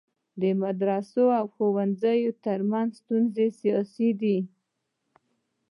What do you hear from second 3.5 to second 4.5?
سیاسي ده.